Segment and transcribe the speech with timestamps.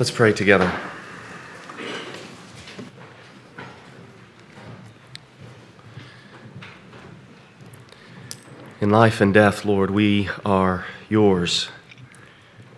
[0.00, 0.72] Let's pray together.
[8.80, 11.68] In life and death, Lord, we are yours.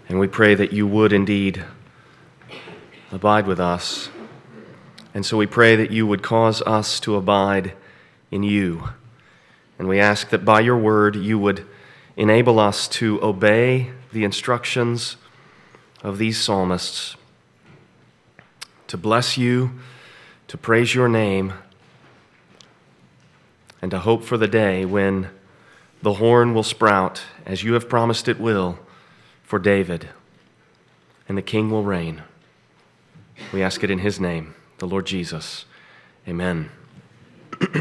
[0.09, 1.65] And we pray that you would indeed
[3.13, 4.09] abide with us.
[5.15, 7.75] And so we pray that you would cause us to abide
[8.33, 8.89] in you.
[9.79, 11.65] And we ask that by your word you would
[12.17, 15.19] enable us to obey the instructions
[16.03, 17.17] of these psalmists,
[18.89, 19.73] to bless you,
[20.49, 21.53] to praise your name,
[23.81, 25.29] and to hope for the day when
[26.03, 28.79] the horn will sprout, as you have promised it will,
[29.43, 30.09] for David,
[31.29, 32.23] and the king will reign.
[33.53, 35.65] We ask it in his name, the Lord Jesus.
[36.29, 36.71] Amen.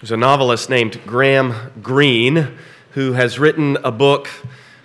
[0.00, 2.56] There's a novelist named Graham Greene
[2.92, 4.28] who has written a book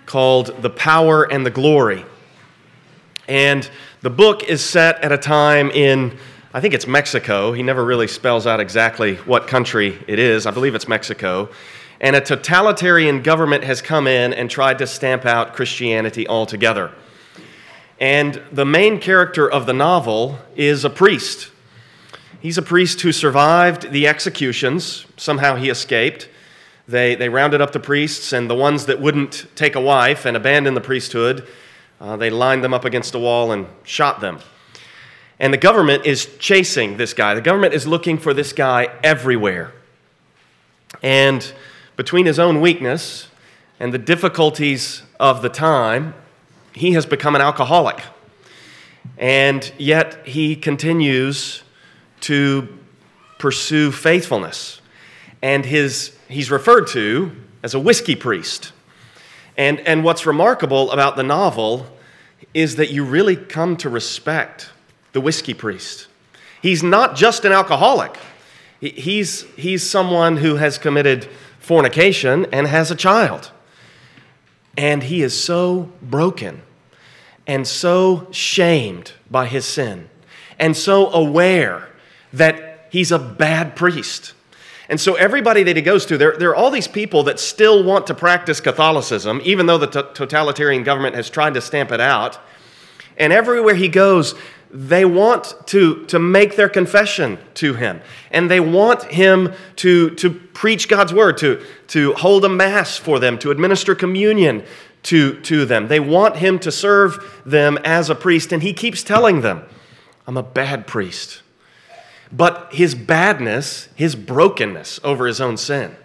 [0.07, 2.03] called The Power and the Glory.
[3.27, 3.69] And
[4.01, 6.17] the book is set at a time in,
[6.53, 7.51] I think it's Mexico.
[7.51, 10.47] He never really spells out exactly what country it is.
[10.47, 11.49] I believe it's Mexico.
[11.99, 16.91] And a totalitarian government has come in and tried to stamp out Christianity altogether.
[17.99, 21.51] And the main character of the novel is a priest.
[22.39, 25.05] He's a priest who survived the executions.
[25.17, 26.29] Somehow he escaped.
[26.87, 30.37] They, they rounded up the priests, and the ones that wouldn't take a wife and
[30.37, 31.45] abandon the priesthood,
[31.99, 34.39] uh, they lined them up against a wall and shot them.
[35.39, 37.33] And the government is chasing this guy.
[37.33, 39.73] The government is looking for this guy everywhere.
[41.03, 41.51] And
[41.95, 43.27] between his own weakness
[43.79, 46.13] and the difficulties of the time,
[46.73, 48.01] he has become an alcoholic.
[49.17, 51.63] And yet he continues
[52.21, 52.67] to
[53.37, 54.81] pursue faithfulness.
[55.41, 57.31] And his he's referred to
[57.63, 58.71] as a whiskey priest.
[59.57, 61.87] And, and what's remarkable about the novel
[62.53, 64.69] is that you really come to respect
[65.13, 66.07] the whiskey priest.
[66.61, 68.17] He's not just an alcoholic,
[68.79, 71.27] he's, he's someone who has committed
[71.59, 73.51] fornication and has a child.
[74.77, 76.61] And he is so broken
[77.47, 80.09] and so shamed by his sin
[80.59, 81.89] and so aware
[82.33, 84.33] that he's a bad priest
[84.89, 87.83] and so, everybody that he goes to, there, there are all these people that still
[87.83, 91.99] want to practice Catholicism, even though the t- totalitarian government has tried to stamp it
[91.99, 92.39] out.
[93.17, 94.33] And everywhere he goes,
[94.71, 98.01] they want to, to make their confession to him.
[98.31, 103.19] And they want him to, to preach God's word, to, to hold a mass for
[103.19, 104.63] them, to administer communion
[105.03, 105.89] to, to them.
[105.89, 108.53] They want him to serve them as a priest.
[108.53, 109.63] And he keeps telling them,
[110.25, 111.41] I'm a bad priest
[112.31, 115.95] but his badness, his brokenness over his own sin,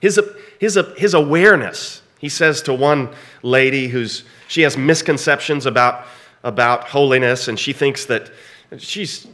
[0.00, 0.20] his,
[0.58, 2.02] his, his awareness.
[2.18, 3.10] He says to one
[3.42, 6.06] lady who's, she has misconceptions about,
[6.44, 8.30] about holiness, and she thinks that
[8.78, 9.26] she's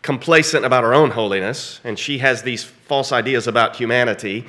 [0.00, 4.46] complacent about her own holiness, and she has these false ideas about humanity.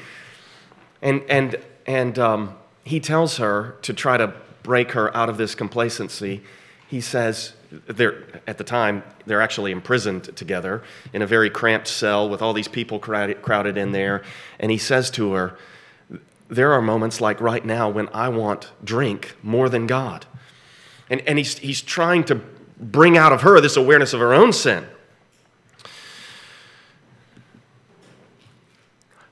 [1.01, 5.53] And, and, and um, he tells her to try to break her out of this
[5.53, 6.41] complacency.
[6.87, 7.53] He says,
[7.87, 12.53] they're, at the time, they're actually imprisoned together in a very cramped cell with all
[12.53, 14.23] these people crowded, crowded in there.
[14.59, 15.57] And he says to her,
[16.47, 20.25] There are moments like right now when I want drink more than God.
[21.09, 22.41] And, and he's, he's trying to
[22.79, 24.87] bring out of her this awareness of her own sin.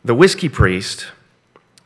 [0.05, 1.07] The whiskey priest,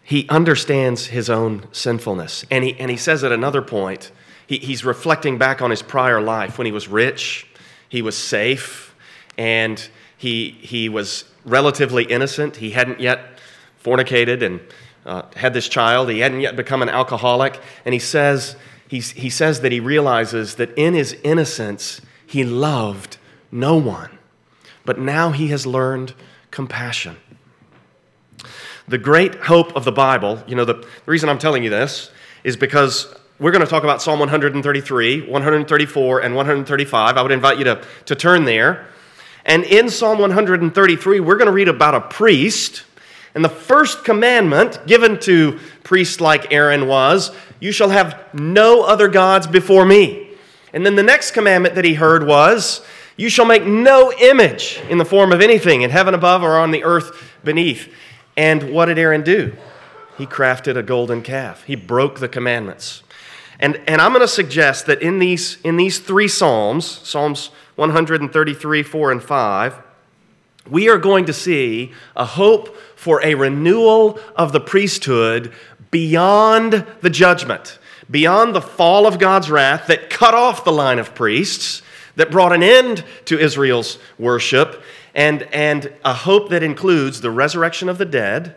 [0.03, 2.46] he understands his own sinfulness.
[2.50, 4.12] And he, and he says at another point,
[4.47, 7.47] he, he's reflecting back on his prior life when he was rich,
[7.90, 8.96] he was safe,
[9.38, 12.58] and he, he was relatively innocent.
[12.58, 13.40] He hadn't yet
[13.84, 14.59] fornicated and
[15.06, 16.09] uh, had this child.
[16.09, 17.62] He hadn't yet become an alcoholic.
[17.85, 18.56] And he says,
[18.88, 23.18] he's, he says that he realizes that in his innocence, he loved
[23.52, 24.18] no one.
[24.85, 26.14] But now he has learned
[26.52, 27.18] compassion.
[28.88, 32.09] The great hope of the Bible, you know, the, the reason I'm telling you this
[32.44, 37.17] is because we're going to talk about Psalm 133, 134, and 135.
[37.17, 38.87] I would invite you to, to turn there.
[39.45, 42.84] And in Psalm 133, we're going to read about a priest.
[43.35, 49.07] And the first commandment given to priests like Aaron was, You shall have no other
[49.07, 50.31] gods before me.
[50.73, 52.81] And then the next commandment that he heard was,
[53.17, 56.72] You shall make no image in the form of anything in heaven above or on
[56.72, 57.93] the earth beneath.
[58.35, 59.55] And what did Aaron do?
[60.17, 63.03] He crafted a golden calf, he broke the commandments.
[63.59, 68.84] And, and I'm going to suggest that in these, in these three Psalms, Psalms 133,
[68.84, 69.82] 4, and 5,
[70.70, 75.52] we are going to see a hope for a renewal of the priesthood
[75.92, 77.80] beyond the judgment,
[78.12, 81.82] beyond the fall of God's wrath that cut off the line of priests,
[82.16, 84.82] that brought an end to Israel's worship,
[85.16, 88.56] and, and a hope that includes the resurrection of the dead,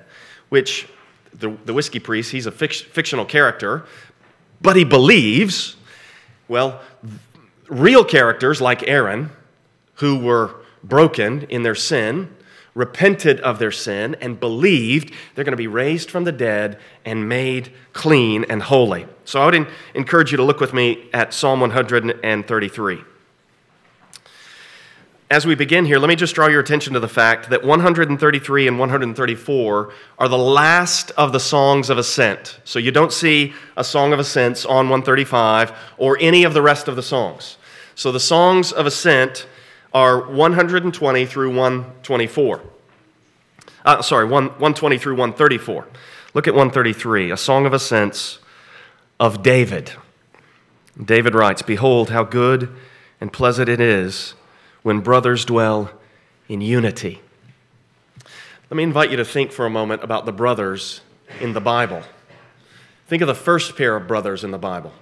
[0.48, 0.88] which
[1.32, 3.84] the, the whiskey priest, he's a fic- fictional character,
[4.60, 5.76] but he believes.
[6.48, 6.80] Well,
[7.68, 9.30] real characters like Aaron,
[9.94, 12.34] who were broken in their sin,
[12.74, 17.28] repented of their sin, and believed they're going to be raised from the dead and
[17.28, 19.06] made clean and holy.
[19.24, 23.04] So I would encourage you to look with me at Psalm 133
[25.30, 28.66] as we begin here, let me just draw your attention to the fact that 133
[28.66, 32.58] and 134 are the last of the songs of ascent.
[32.64, 36.88] So you don't see a song of ascents on 135 or any of the rest
[36.88, 37.58] of the songs.
[37.94, 39.46] So the songs of ascent
[39.94, 42.62] are 120 through 124.
[43.84, 45.86] Uh, sorry, 120 through 134.
[46.34, 48.40] Look at 133, a song of ascents
[49.20, 49.92] of David.
[51.02, 52.74] David writes, Behold, how good
[53.20, 54.34] and pleasant it is
[54.82, 55.90] when brothers dwell
[56.48, 57.20] in unity.
[58.70, 61.00] Let me invite you to think for a moment about the brothers
[61.40, 62.02] in the Bible.
[63.08, 64.92] Think of the first pair of brothers in the Bible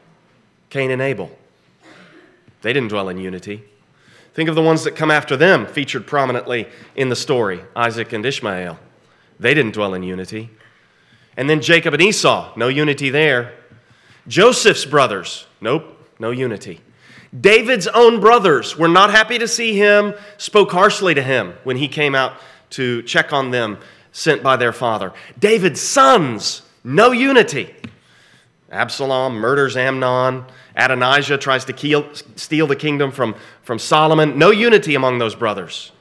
[0.71, 1.31] Cain and Abel.
[2.63, 3.63] They didn't dwell in unity.
[4.35, 8.25] Think of the ones that come after them, featured prominently in the story Isaac and
[8.25, 8.79] Ishmael.
[9.41, 10.51] They didn't dwell in unity.
[11.37, 13.55] And then Jacob and Esau, no unity there.
[14.27, 15.85] Joseph's brothers, nope,
[16.19, 16.81] no unity.
[17.39, 21.89] David's own brothers were not happy to see him, spoke harshly to him when he
[21.89, 22.35] came out
[22.71, 23.79] to check on them,
[24.13, 25.13] sent by their father.
[25.39, 27.75] David's sons, no unity.
[28.71, 30.45] Absalom murders Amnon.
[30.77, 34.39] Adonijah tries to kill, steal the kingdom from, from Solomon.
[34.39, 35.93] No unity among those brothers.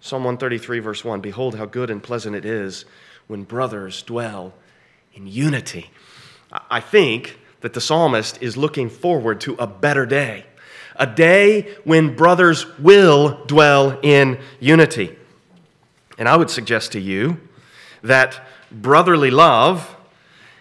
[0.00, 2.84] Psalm 133, verse 1 Behold, how good and pleasant it is
[3.26, 4.52] when brothers dwell
[5.14, 5.90] in unity.
[6.70, 10.44] I think that the psalmist is looking forward to a better day,
[10.96, 15.16] a day when brothers will dwell in unity.
[16.18, 17.40] And I would suggest to you
[18.02, 18.38] that
[18.70, 19.96] brotherly love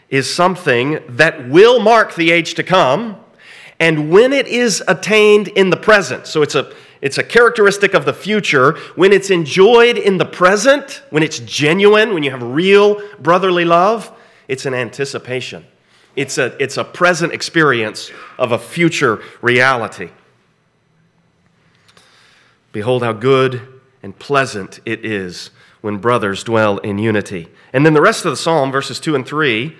[0.07, 3.17] is something that will mark the age to come,
[3.81, 8.05] and when it is attained in the present, so it's a it's a characteristic of
[8.05, 8.77] the future.
[8.95, 14.09] When it's enjoyed in the present, when it's genuine, when you have real brotherly love,
[14.47, 15.65] it's an anticipation
[16.15, 20.09] it's a, it's a present experience of a future reality.
[22.71, 23.61] Behold, how good
[24.01, 25.51] and pleasant it is
[25.81, 27.47] when brothers dwell in unity.
[27.71, 29.75] And then the rest of the psalm, verses 2 and 3,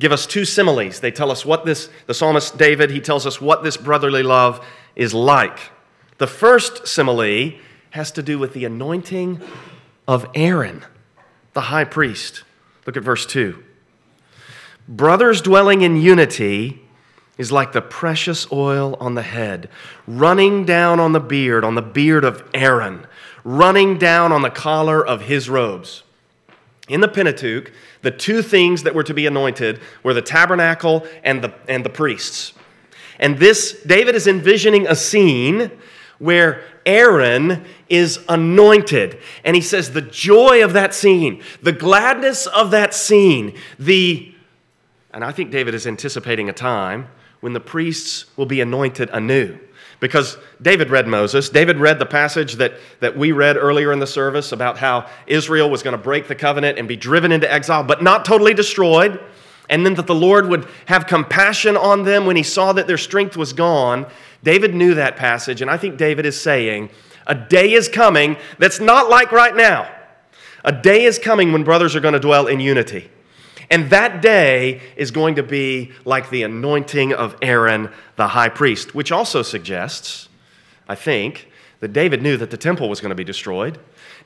[0.00, 1.00] give us two similes.
[1.00, 4.64] They tell us what this, the psalmist David, he tells us what this brotherly love
[4.96, 5.58] is like.
[6.18, 7.52] The first simile
[7.90, 9.40] has to do with the anointing
[10.06, 10.84] of Aaron,
[11.52, 12.42] the high priest.
[12.86, 13.62] Look at verse 2.
[14.88, 16.80] Brothers dwelling in unity
[17.36, 19.68] is like the precious oil on the head,
[20.06, 23.06] running down on the beard, on the beard of Aaron,
[23.44, 26.02] running down on the collar of his robes.
[26.88, 27.70] In the Pentateuch,
[28.00, 31.90] the two things that were to be anointed were the tabernacle and the, and the
[31.90, 32.54] priests.
[33.18, 35.70] And this, David is envisioning a scene
[36.18, 39.18] where Aaron is anointed.
[39.44, 44.34] And he says the joy of that scene, the gladness of that scene, the
[45.18, 47.08] and I think David is anticipating a time
[47.40, 49.58] when the priests will be anointed anew.
[49.98, 51.48] Because David read Moses.
[51.48, 55.70] David read the passage that, that we read earlier in the service about how Israel
[55.70, 59.18] was going to break the covenant and be driven into exile, but not totally destroyed.
[59.68, 62.96] And then that the Lord would have compassion on them when he saw that their
[62.96, 64.06] strength was gone.
[64.44, 66.90] David knew that passage, and I think David is saying,
[67.26, 69.92] A day is coming that's not like right now.
[70.62, 73.10] A day is coming when brothers are going to dwell in unity.
[73.70, 78.94] And that day is going to be like the anointing of Aaron, the high priest,
[78.94, 80.28] which also suggests,
[80.88, 81.48] I think,
[81.80, 83.78] that David knew that the temple was going to be destroyed.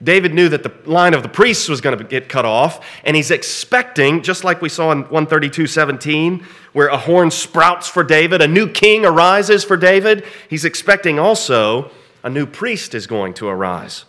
[0.02, 3.14] David knew that the line of the priests was going to get cut off, and
[3.14, 8.40] he's expecting, just like we saw in 132 17, where a horn sprouts for David,
[8.40, 11.90] a new king arises for David, he's expecting also
[12.24, 14.04] a new priest is going to arise.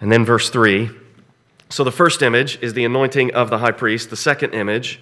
[0.00, 0.90] And then verse 3
[1.68, 4.10] so the first image is the anointing of the high priest.
[4.10, 5.00] The second image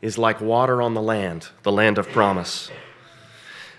[0.00, 2.70] is like water on the land, the land of promise.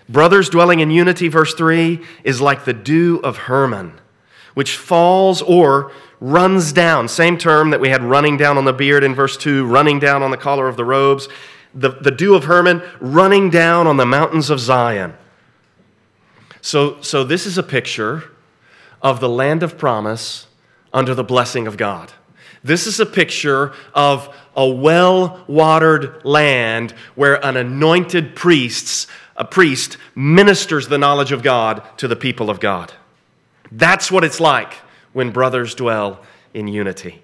[0.08, 4.00] Brothers dwelling in unity, verse 3, is like the dew of Hermon,
[4.54, 7.08] which falls or runs down.
[7.08, 10.22] Same term that we had running down on the beard in verse 2, running down
[10.22, 11.28] on the collar of the robes.
[11.74, 15.14] The, the dew of Hermon running down on the mountains of Zion.
[16.60, 18.24] So, so this is a picture
[19.00, 20.46] of the land of promise
[20.92, 22.12] under the blessing of God.
[22.62, 29.96] This is a picture of a well watered land where an anointed priest, a priest
[30.14, 32.92] ministers the knowledge of God to the people of God.
[33.72, 34.74] That's what it's like
[35.12, 36.20] when brothers dwell
[36.52, 37.22] in unity.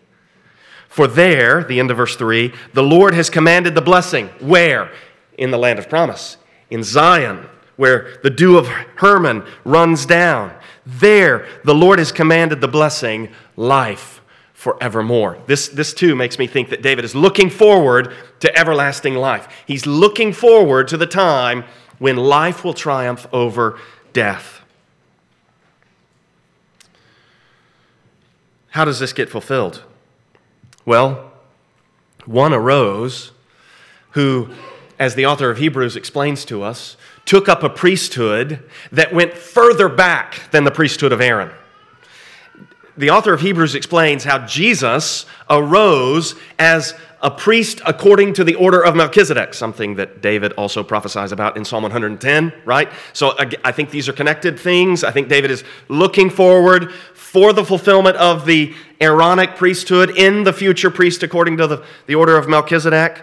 [0.88, 4.28] For there, the end of verse 3, the Lord has commanded the blessing.
[4.40, 4.90] Where?
[5.36, 6.38] In the land of promise,
[6.70, 7.46] in Zion,
[7.76, 10.54] where the dew of Hermon runs down.
[10.86, 14.20] There, the Lord has commanded the blessing, life
[14.54, 15.38] forevermore.
[15.46, 19.48] This, this too makes me think that David is looking forward to everlasting life.
[19.66, 21.64] He's looking forward to the time
[21.98, 23.78] when life will triumph over
[24.12, 24.60] death.
[28.70, 29.82] How does this get fulfilled?
[30.84, 31.32] Well,
[32.26, 33.32] one arose
[34.10, 34.50] who,
[34.98, 36.96] as the author of Hebrews explains to us,
[37.26, 38.60] took up a priesthood
[38.92, 41.50] that went further back than the priesthood of Aaron.
[42.96, 48.82] The author of Hebrews explains how Jesus arose as a priest according to the order
[48.82, 52.90] of Melchizedek, something that David also prophesies about in Psalm 110, right?
[53.12, 55.04] So I think these are connected things.
[55.04, 60.52] I think David is looking forward for the fulfillment of the Aaronic priesthood in the
[60.52, 63.22] future priest according to the, the order of Melchizedek.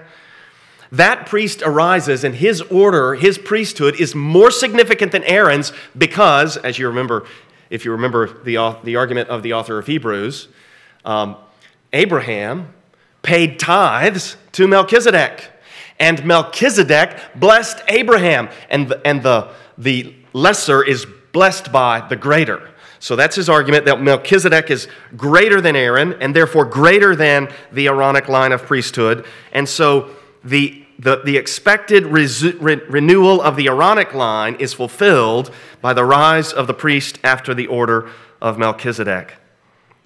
[0.93, 6.77] That priest arises, and his order, his priesthood, is more significant than Aaron's because, as
[6.77, 7.25] you remember,
[7.71, 10.49] if you remember the, the argument of the author of Hebrews,
[11.03, 11.35] um,
[11.93, 12.75] Abraham
[13.23, 15.49] paid tithes to Melchizedek.
[15.99, 22.69] And Melchizedek blessed Abraham, and the, and the, the lesser is blessed by the greater.
[22.99, 27.87] So that's his argument that Melchizedek is greater than Aaron and therefore greater than the
[27.87, 29.25] Aaronic line of priesthood.
[29.51, 30.11] And so
[30.43, 36.05] the the, the expected resu- re- renewal of the Aaronic line is fulfilled by the
[36.05, 38.09] rise of the priest after the order
[38.41, 39.35] of Melchizedek.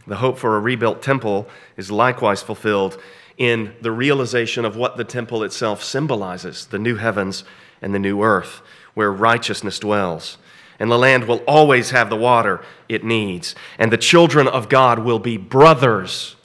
[0.08, 3.00] The hope for a rebuilt temple is likewise fulfilled
[3.38, 7.44] in the realization of what the temple itself symbolizes the new heavens
[7.80, 8.62] and the new earth,
[8.96, 10.40] where righteousness dwells.
[10.80, 13.54] And the land will always have the water it needs.
[13.78, 16.36] And the children of God will be brothers.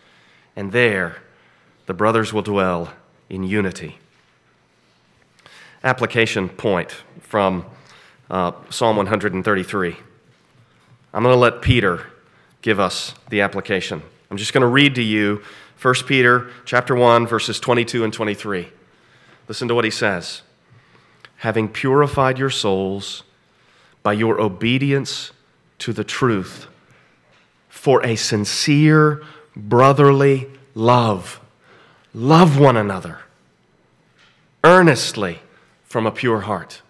[0.56, 1.22] And there,
[1.86, 2.92] the brothers will dwell
[3.30, 3.98] in unity
[5.84, 7.64] application point from
[8.30, 9.96] uh, Psalm 133.
[11.14, 12.06] I'm going to let Peter
[12.62, 14.02] give us the application.
[14.30, 15.42] I'm just going to read to you
[15.80, 18.68] 1 Peter chapter 1 verses 22 and 23.
[19.48, 20.42] Listen to what he says.
[21.38, 23.24] Having purified your souls
[24.02, 25.32] by your obedience
[25.80, 26.68] to the truth
[27.68, 29.22] for a sincere
[29.56, 31.40] brotherly love,
[32.14, 33.18] love one another
[34.64, 35.41] earnestly
[35.92, 36.80] from a pure heart.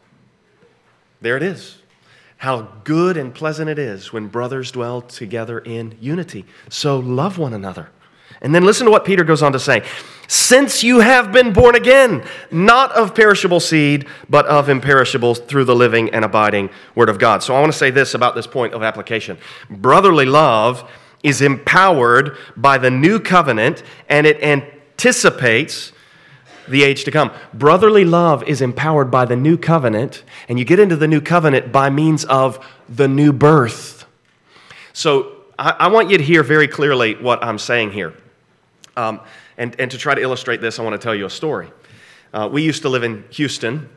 [1.20, 1.78] There it is.
[2.36, 6.44] How good and pleasant it is when brothers dwell together in unity.
[6.68, 7.90] So love one another.
[8.40, 9.82] And then listen to what Peter goes on to say.
[10.28, 15.74] Since you have been born again, not of perishable seed, but of imperishable through the
[15.74, 17.42] living and abiding Word of God.
[17.42, 19.36] So I want to say this about this point of application.
[19.68, 20.88] Brotherly love
[21.24, 25.90] is empowered by the new covenant, and it anticipates
[26.68, 27.30] the age to come.
[27.52, 31.72] Brotherly love is empowered by the new covenant, and you get into the new covenant
[31.72, 34.06] by means of the new birth.
[34.92, 38.14] So I, I want you to hear very clearly what I'm saying here.
[38.96, 39.20] Um,
[39.56, 41.70] and, and to try to illustrate this, I want to tell you a story.
[42.32, 43.88] Uh, we used to live in Houston,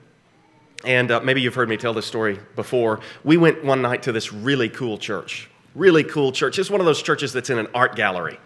[0.84, 3.00] and uh, maybe you've heard me tell this story before.
[3.24, 5.50] We went one night to this really cool church.
[5.74, 6.60] Really cool church.
[6.60, 8.40] It's one of those churches that's in an art gallery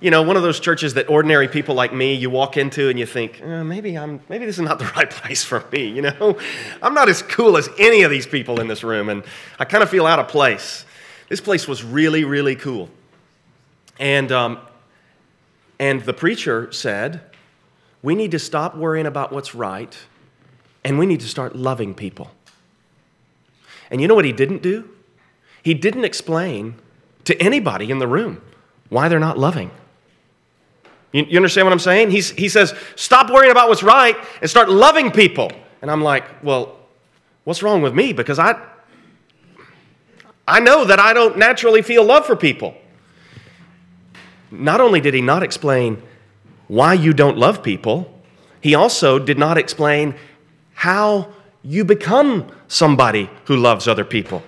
[0.00, 2.98] you know, one of those churches that ordinary people like me, you walk into and
[2.98, 5.88] you think, eh, maybe I'm, maybe this is not the right place for me.
[5.88, 6.38] You know,
[6.82, 9.24] I'm not as cool as any of these people in this room, and
[9.58, 10.84] I kind of feel out of place.
[11.28, 12.88] This place was really, really cool,
[13.98, 14.58] and um,
[15.78, 17.20] and the preacher said,
[18.02, 19.96] we need to stop worrying about what's right,
[20.84, 22.30] and we need to start loving people.
[23.90, 24.88] And you know what he didn't do?
[25.62, 26.76] He didn't explain
[27.24, 28.40] to anybody in the room
[28.88, 29.70] why they're not loving.
[31.12, 32.10] You, you understand what I'm saying?
[32.10, 35.50] He's, he says, stop worrying about what's right and start loving people.
[35.80, 36.76] And I'm like, well,
[37.44, 38.12] what's wrong with me?
[38.12, 38.60] Because I,
[40.46, 42.74] I know that I don't naturally feel love for people.
[44.50, 46.02] Not only did he not explain
[46.68, 48.12] why you don't love people,
[48.60, 50.14] he also did not explain
[50.74, 54.42] how you become somebody who loves other people.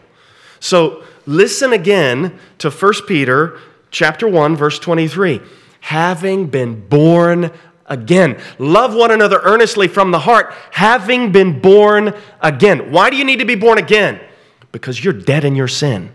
[0.59, 3.59] So listen again to 1 Peter
[3.91, 5.41] chapter 1 verse 23
[5.81, 7.51] having been born
[7.87, 8.41] again.
[8.59, 12.91] Love one another earnestly from the heart, having been born again.
[12.93, 14.21] Why do you need to be born again?
[14.73, 16.15] Because you're dead in your sin.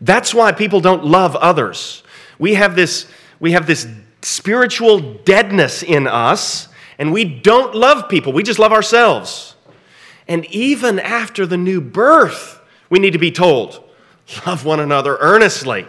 [0.00, 2.02] That's why people don't love others.
[2.38, 3.06] We have this
[3.40, 3.86] we have this
[4.22, 8.32] spiritual deadness in us, and we don't love people.
[8.32, 9.54] We just love ourselves.
[10.26, 12.60] And even after the new birth,
[12.90, 13.82] we need to be told,
[14.46, 15.86] love one another earnestly.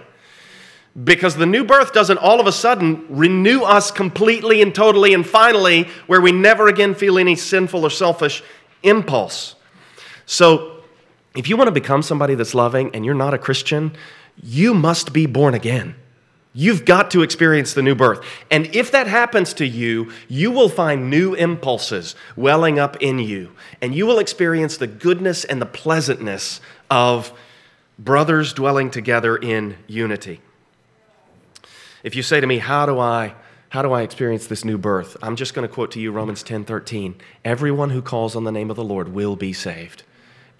[1.04, 5.26] Because the new birth doesn't all of a sudden renew us completely and totally and
[5.26, 8.44] finally, where we never again feel any sinful or selfish
[8.84, 9.56] impulse.
[10.26, 10.82] So,
[11.36, 13.96] if you want to become somebody that's loving and you're not a Christian,
[14.42, 15.96] you must be born again.
[16.54, 18.26] You've got to experience the new birth.
[18.50, 23.52] And if that happens to you, you will find new impulses welling up in you.
[23.82, 27.32] And you will experience the goodness and the pleasantness of
[28.00, 30.42] brothers dwelling together in unity.
[32.04, 33.36] If you say to me, How do I?
[33.70, 35.16] How do I experience this new birth?
[35.22, 37.16] I'm just going to quote to you Romans 10 13.
[37.46, 40.02] Everyone who calls on the name of the Lord will be saved.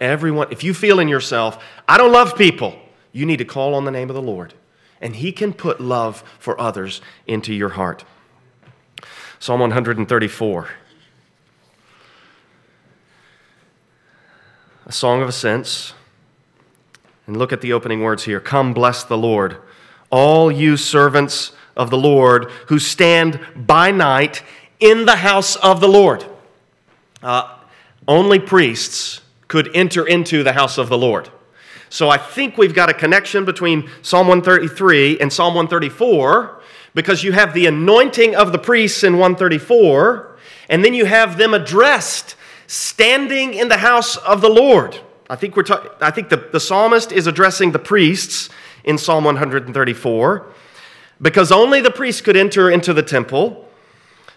[0.00, 2.78] Everyone, if you feel in yourself, I don't love people,
[3.10, 4.54] you need to call on the name of the Lord
[5.00, 8.04] and He can put love for others into your heart.
[9.38, 10.68] Psalm 134.
[14.86, 15.94] A song of ascents.
[17.26, 19.56] And look at the opening words here Come, bless the Lord,
[20.10, 24.42] all you servants of the Lord who stand by night
[24.80, 26.24] in the house of the Lord.
[27.22, 27.56] Uh,
[28.08, 31.28] only priests could enter into the house of the Lord.
[31.88, 36.60] So I think we've got a connection between Psalm 133 and Psalm 134
[36.94, 40.36] because you have the anointing of the priests in 134,
[40.68, 42.36] and then you have them addressed
[42.66, 44.98] standing in the house of the Lord.
[45.28, 48.50] I think, we're ta- I think the, the psalmist is addressing the priests
[48.84, 50.46] in Psalm 134
[51.22, 53.68] because only the priests could enter into the temple.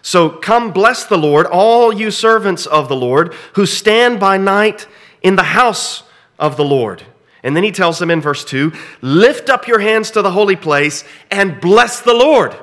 [0.02, 4.86] So come bless the Lord, all you servants of the Lord who stand by night
[5.22, 6.02] in the house
[6.38, 7.02] of the Lord.
[7.42, 10.56] And then he tells them in verse 2 lift up your hands to the holy
[10.56, 12.56] place and bless the Lord.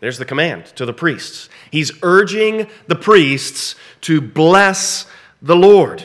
[0.00, 1.48] There's the command to the priests.
[1.70, 5.06] He's urging the priests to bless
[5.42, 6.04] the Lord.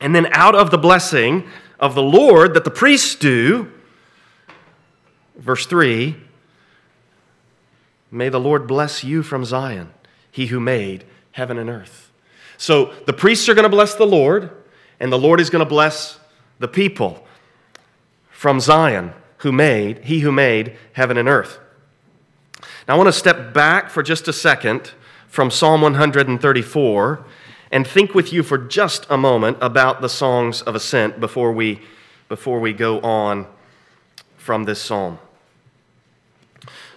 [0.00, 3.72] And then out of the blessing of the Lord that the priests do,
[5.36, 6.16] verse 3
[8.10, 9.92] May the Lord bless you from Zion,
[10.30, 12.10] he who made heaven and earth.
[12.56, 14.50] So the priests are going to bless the Lord,
[14.98, 16.18] and the Lord is going to bless
[16.58, 17.26] the people
[18.30, 21.58] from Zion who made, he who made heaven and earth.
[22.86, 24.92] Now I want to step back for just a second
[25.28, 27.24] from Psalm 134
[27.70, 31.80] and think with you for just a moment about the songs of ascent before we,
[32.28, 33.46] before we go on
[34.36, 35.18] from this psalm.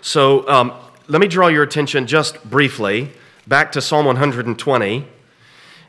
[0.02, 0.74] So um,
[1.08, 3.12] let me draw your attention just briefly
[3.48, 5.06] back to Psalm 120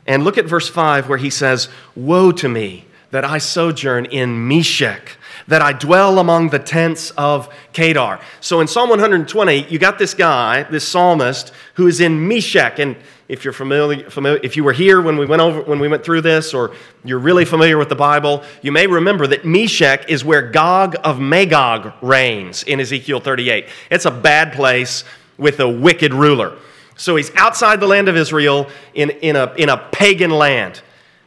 [0.05, 2.85] and look at verse 5 where he says, Woe to me!
[3.13, 8.19] that I sojourn in Meshech, that I dwell among the tents of Kedar.
[8.39, 12.79] So in Psalm 120, you got this guy, this psalmist, who is in Meshech.
[12.79, 12.95] And
[13.27, 16.03] if you're familiar, familiar, if you were here when we went over when we went
[16.03, 20.23] through this, or you're really familiar with the Bible, you may remember that Meshech is
[20.23, 23.67] where Gog of Magog reigns in Ezekiel 38.
[23.89, 25.03] It's a bad place
[25.37, 26.57] with a wicked ruler.
[26.95, 30.81] So he's outside the land of Israel in, in, a, in a pagan land.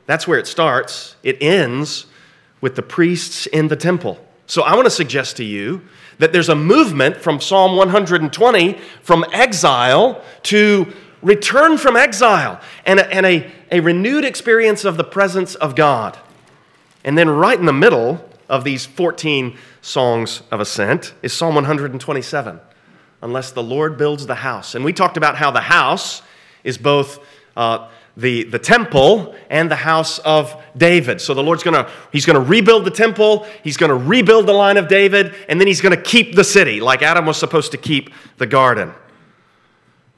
[0.07, 1.16] That's where it starts.
[1.22, 2.07] It ends
[2.61, 4.19] with the priests in the temple.
[4.47, 5.83] So I want to suggest to you
[6.19, 13.14] that there's a movement from Psalm 120 from exile to return from exile and a,
[13.14, 16.19] and a, a renewed experience of the presence of God.
[17.05, 22.61] And then, right in the middle of these 14 songs of ascent is Psalm 127
[23.23, 24.75] Unless the Lord builds the house.
[24.75, 26.23] And we talked about how the house
[26.62, 27.19] is both.
[27.57, 31.20] Uh, the, the temple and the house of David.
[31.20, 34.88] So the Lord's gonna, he's gonna rebuild the temple, he's gonna rebuild the line of
[34.88, 38.46] David, and then he's gonna keep the city, like Adam was supposed to keep the
[38.46, 38.92] garden.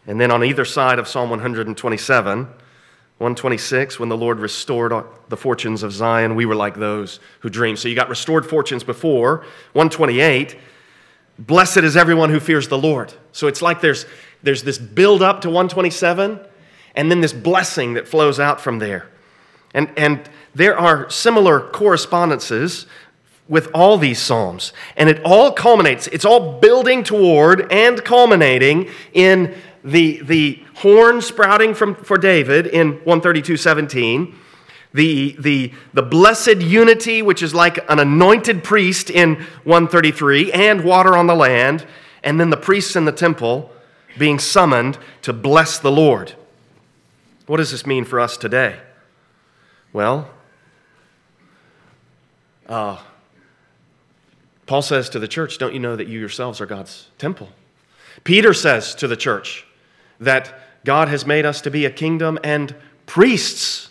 [0.07, 4.93] And then on either side of Psalm 127, 126, when the Lord restored
[5.29, 7.77] the fortunes of Zion, we were like those who dream.
[7.77, 9.39] So you got restored fortunes before.
[9.73, 10.57] 128,
[11.39, 13.13] blessed is everyone who fears the Lord.
[13.33, 14.07] So it's like there's,
[14.43, 16.41] there's this build up to 127
[16.99, 19.07] and then this blessing that flows out from there.
[19.73, 22.87] And, and there are similar correspondences
[23.49, 24.73] with all these Psalms.
[24.97, 31.73] And it all culminates, it's all building toward and culminating in the, the horn sprouting
[31.73, 34.35] from, for David in 132 17.
[34.93, 41.17] The, the, the blessed unity, which is like an anointed priest in 133, and water
[41.17, 41.87] on the land,
[42.25, 43.71] and then the priests in the temple
[44.19, 46.35] being summoned to bless the Lord.
[47.49, 48.79] What does this mean for us today?
[49.95, 50.31] Well,
[52.69, 52.99] uh,
[54.67, 57.49] Paul says to the church, Don't you know that you yourselves are God's temple?
[58.23, 59.67] Peter says to the church
[60.21, 62.75] that God has made us to be a kingdom and
[63.07, 63.89] priests.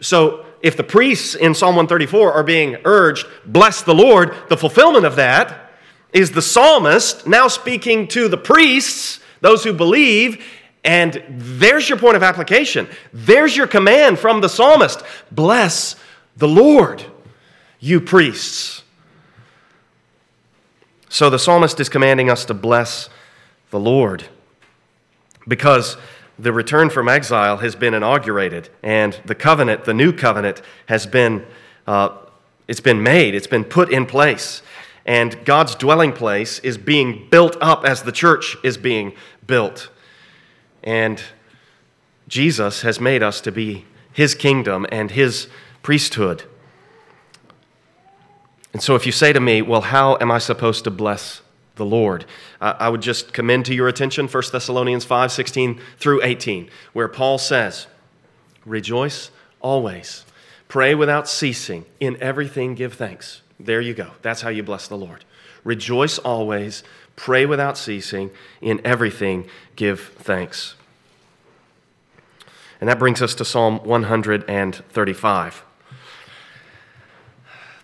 [0.00, 5.04] So, if the priests in Psalm 134 are being urged, bless the Lord, the fulfillment
[5.04, 5.72] of that
[6.14, 10.42] is the psalmist now speaking to the priests, those who believe,
[10.86, 12.88] and there's your point of application.
[13.12, 15.96] There's your command from the psalmist bless
[16.36, 17.04] the Lord,
[17.80, 18.84] you priests.
[21.08, 23.10] So the psalmist is commanding us to bless
[23.70, 24.24] the Lord
[25.48, 25.96] because
[26.38, 31.44] the return from exile has been inaugurated and the covenant, the new covenant, has been,
[31.86, 32.10] uh,
[32.68, 34.62] it's been made, it's been put in place.
[35.04, 39.14] And God's dwelling place is being built up as the church is being
[39.46, 39.88] built.
[40.86, 41.22] And
[42.26, 45.48] Jesus has made us to be his kingdom and his
[45.82, 46.44] priesthood.
[48.72, 51.42] And so if you say to me, well, how am I supposed to bless
[51.76, 52.24] the Lord.
[52.60, 57.08] Uh, I would just commend to your attention 1 Thessalonians 5 16 through 18, where
[57.08, 57.86] Paul says,
[58.64, 60.24] Rejoice always,
[60.68, 63.42] pray without ceasing, in everything give thanks.
[63.60, 64.10] There you go.
[64.22, 65.24] That's how you bless the Lord.
[65.64, 66.82] Rejoice always,
[67.14, 70.75] pray without ceasing, in everything give thanks.
[72.80, 75.64] And that brings us to Psalm 135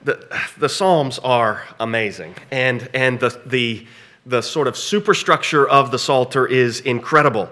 [0.04, 0.26] the,
[0.58, 3.86] the Psalms are amazing, and, and the, the,
[4.26, 7.48] the sort of superstructure of the Psalter is incredible.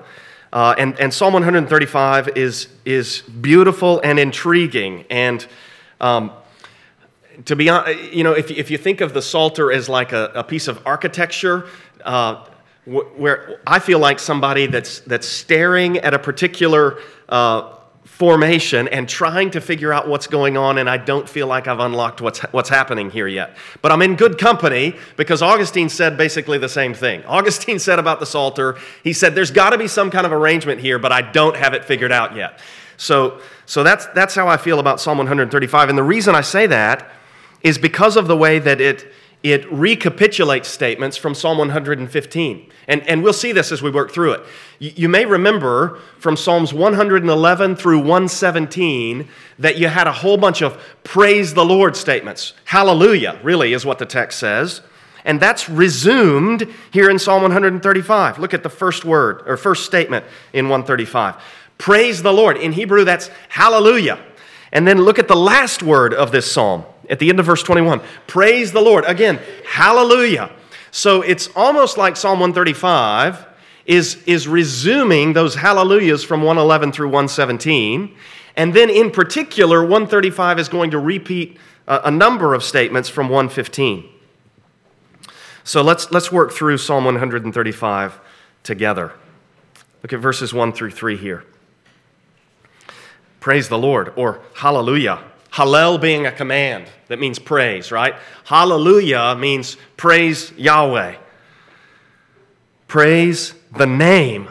[0.53, 5.05] Uh, and, and Psalm 135 is, is beautiful and intriguing.
[5.09, 5.47] And
[6.01, 6.33] um,
[7.45, 10.33] to be honest, you know, if, if you think of the Psalter as like a,
[10.35, 11.69] a piece of architecture,
[12.05, 12.47] uh,
[12.85, 16.99] where I feel like somebody that's, that's staring at a particular
[17.31, 21.67] uh, formation and trying to figure out what's going on, and I don't feel like
[21.67, 23.57] I've unlocked what's, what's happening here yet.
[23.81, 27.25] But I'm in good company because Augustine said basically the same thing.
[27.25, 30.81] Augustine said about the Psalter, he said, There's got to be some kind of arrangement
[30.81, 32.61] here, but I don't have it figured out yet.
[32.99, 35.89] So, so that's, that's how I feel about Psalm 135.
[35.89, 37.11] And the reason I say that
[37.63, 39.11] is because of the way that it,
[39.43, 42.71] it recapitulates statements from Psalm 115.
[42.89, 44.43] And, and we'll see this as we work through it.
[44.79, 50.61] You, you, may remember from Psalms 111 through 117 that you had a whole bunch
[50.61, 52.53] of praise the Lord statements.
[52.67, 54.83] Hallelujah, really, is what the text says.
[55.25, 58.39] And that's resumed here in Psalm 135.
[58.39, 61.37] Look at the first word or first statement in 135.
[61.79, 62.59] Praise the Lord.
[62.59, 64.19] In Hebrew, that's hallelujah.
[64.73, 67.63] And then look at the last word of this psalm at the end of verse
[67.63, 68.01] 21.
[68.27, 69.05] Praise the Lord.
[69.05, 70.51] Again, hallelujah.
[70.91, 73.47] So it's almost like Psalm 135
[73.85, 78.17] is, is resuming those hallelujahs from 111 through 117.
[78.57, 83.29] And then in particular, 135 is going to repeat a, a number of statements from
[83.29, 84.09] 115.
[85.65, 88.21] So let's, let's work through Psalm 135
[88.63, 89.13] together.
[90.03, 91.45] Look at verses 1 through 3 here.
[93.41, 95.30] Praise the Lord, or hallelujah.
[95.53, 98.15] Hallel being a command that means praise, right?
[98.45, 101.17] Hallelujah means praise Yahweh.
[102.87, 104.49] Praise the name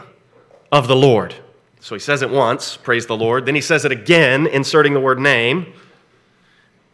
[0.72, 1.36] of the Lord.
[1.80, 3.46] So he says it once, praise the Lord.
[3.46, 5.74] Then he says it again, inserting the word name.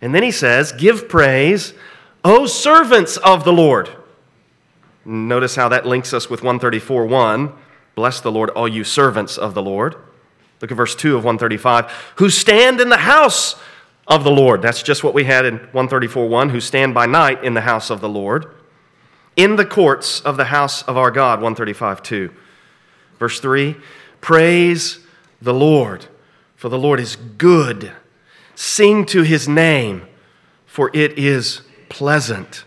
[0.02, 1.74] And then he says, Give praise,
[2.24, 3.90] O servants of the Lord.
[5.04, 7.54] Notice how that links us with 134 1.
[7.96, 9.96] Bless the Lord, all you servants of the Lord.
[10.62, 11.92] Look at verse 2 of 135.
[12.18, 13.56] Who stand in the house
[14.08, 14.62] of the Lord.
[14.62, 18.02] That's just what we had in 134:1 who stand by night in the house of
[18.02, 18.48] the Lord.
[19.36, 22.32] In the courts of the house of our God, 135:2.
[23.20, 23.76] Verse 3,
[24.22, 25.00] praise
[25.42, 26.06] the Lord,
[26.56, 27.92] for the Lord is good.
[28.56, 30.04] Sing to his name,
[30.66, 32.64] for it is pleasant.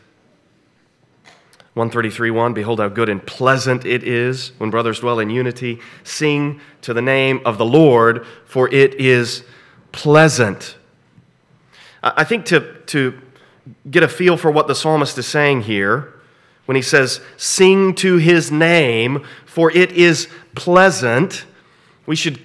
[1.74, 5.78] 133:1 Behold how good and pleasant it is when brothers dwell in unity.
[6.02, 9.44] Sing to the name of the Lord, for it is
[9.92, 10.76] pleasant.
[12.02, 13.20] I think to, to
[13.90, 16.14] get a feel for what the psalmist is saying here,
[16.66, 21.44] when he says, Sing to his name, for it is pleasant,
[22.06, 22.40] we should,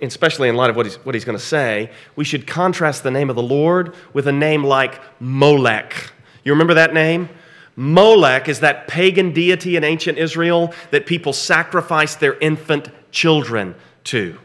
[0.00, 3.10] especially in light of what he's, what he's going to say, we should contrast the
[3.10, 6.12] name of the Lord with a name like Molech.
[6.44, 7.28] You remember that name?
[7.76, 14.38] Molech is that pagan deity in ancient Israel that people sacrificed their infant children to.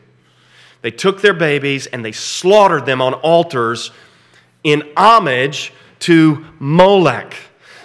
[0.82, 3.92] They took their babies and they slaughtered them on altars
[4.64, 7.36] in homage to Molech.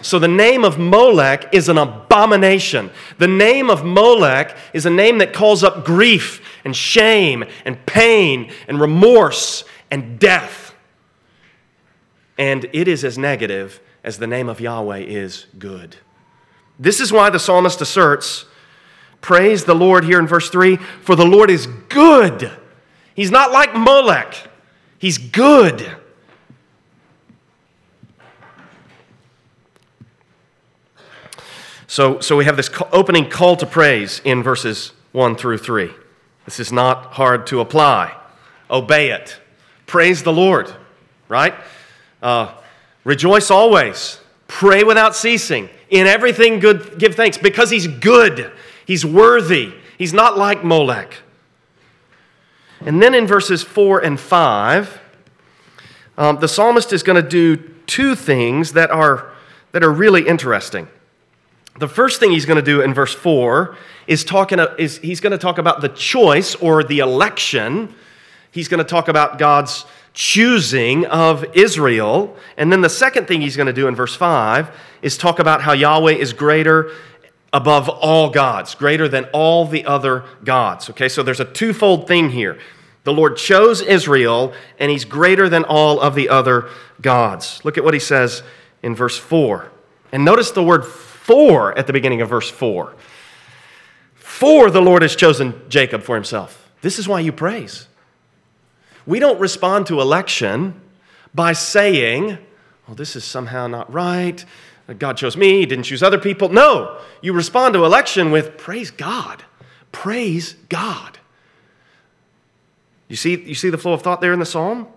[0.02, 2.90] So the name of Molech is an abomination.
[3.18, 8.52] The name of Molech is a name that calls up grief and shame and pain
[8.68, 10.74] and remorse and death.
[12.36, 15.96] And it is as negative as the name of Yahweh is good.
[16.78, 18.44] This is why the psalmist asserts,
[19.22, 22.52] Praise the Lord here in verse 3 for the Lord is good.
[23.14, 24.34] He's not like Molech,
[24.98, 25.96] he's good.
[31.94, 35.92] So, so we have this opening call to praise in verses 1 through 3.
[36.44, 38.20] This is not hard to apply.
[38.68, 39.38] Obey it.
[39.86, 40.74] Praise the Lord,
[41.28, 41.54] right?
[42.20, 42.52] Uh,
[43.04, 44.18] rejoice always.
[44.48, 45.68] Pray without ceasing.
[45.88, 48.50] In everything, good, give thanks because He's good.
[48.84, 49.72] He's worthy.
[49.96, 51.14] He's not like Molech.
[52.80, 55.00] And then in verses 4 and 5,
[56.18, 59.30] um, the psalmist is going to do two things that are,
[59.70, 60.88] that are really interesting.
[61.78, 65.20] The first thing he's going to do in verse 4 is, talking, uh, is he's
[65.20, 67.92] going to talk about the choice or the election.
[68.52, 72.36] He's going to talk about God's choosing of Israel.
[72.56, 74.70] And then the second thing he's going to do in verse 5
[75.02, 76.92] is talk about how Yahweh is greater
[77.52, 80.88] above all gods, greater than all the other gods.
[80.90, 82.58] Okay, so there's a twofold thing here.
[83.02, 86.68] The Lord chose Israel, and he's greater than all of the other
[87.02, 87.60] gods.
[87.64, 88.44] Look at what he says
[88.82, 89.70] in verse 4.
[90.12, 90.84] And notice the word
[91.24, 92.94] for at the beginning of verse 4.
[94.12, 96.70] For the Lord has chosen Jacob for himself.
[96.82, 97.88] This is why you praise.
[99.06, 100.78] We don't respond to election
[101.34, 102.36] by saying,
[102.86, 104.44] well, this is somehow not right.
[104.98, 106.50] God chose me, he didn't choose other people.
[106.50, 109.44] No, you respond to election with praise God.
[109.92, 111.18] Praise God.
[113.08, 114.88] You see, you see the flow of thought there in the psalm?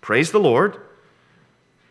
[0.00, 0.78] Praise the Lord.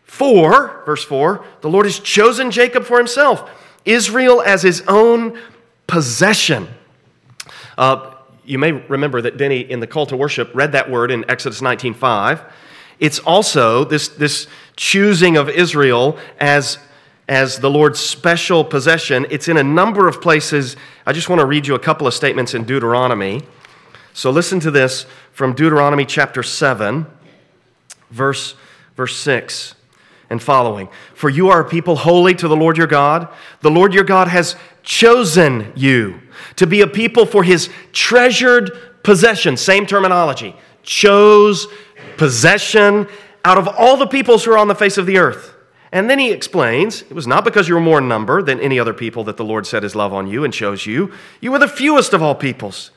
[0.02, 3.48] For, verse 4, the Lord has chosen Jacob for himself.
[3.84, 5.38] Israel as his own
[5.86, 6.68] possession.
[7.76, 11.24] Uh, you may remember that Denny in the call to worship read that word in
[11.30, 12.44] Exodus 19:5.
[13.00, 16.78] It's also this, this choosing of Israel as,
[17.28, 19.26] as the Lord's special possession.
[19.30, 20.76] It's in a number of places.
[21.04, 23.42] I just want to read you a couple of statements in Deuteronomy.
[24.12, 27.06] So listen to this from Deuteronomy chapter 7,
[28.10, 28.54] verse,
[28.96, 29.74] verse 6
[30.30, 30.88] and following.
[31.14, 33.28] For you are a people holy to the Lord your God.
[33.60, 36.20] The Lord your God has chosen you
[36.56, 39.56] to be a people for his treasured possession.
[39.56, 40.56] Same terminology.
[40.82, 41.66] Chose,
[42.16, 43.06] possession,
[43.44, 45.54] out of all the peoples who are on the face of the earth.
[45.92, 48.80] And then he explains it was not because you were more in number than any
[48.80, 51.12] other people that the Lord set his love on you and chose you.
[51.40, 52.90] You were the fewest of all peoples.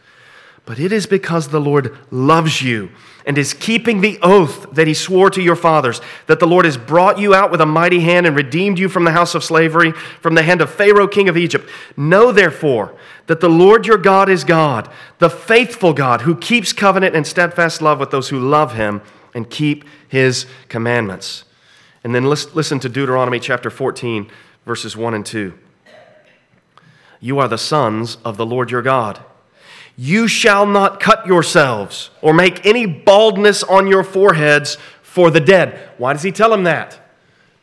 [0.67, 2.89] But it is because the Lord loves you
[3.25, 6.77] and is keeping the oath that he swore to your fathers, that the Lord has
[6.77, 9.93] brought you out with a mighty hand and redeemed you from the house of slavery,
[9.93, 11.69] from the hand of Pharaoh, king of Egypt.
[11.95, 12.93] Know therefore
[13.27, 17.81] that the Lord your God is God, the faithful God, who keeps covenant and steadfast
[17.81, 19.01] love with those who love him
[19.33, 21.45] and keep his commandments.
[22.03, 24.29] And then listen to Deuteronomy chapter 14,
[24.65, 25.57] verses 1 and 2.
[27.21, 29.21] You are the sons of the Lord your God.
[29.97, 35.89] You shall not cut yourselves or make any baldness on your foreheads for the dead.
[35.97, 36.99] Why does he tell them that?